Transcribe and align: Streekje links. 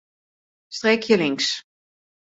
Streekje 0.77 1.15
links. 1.21 1.63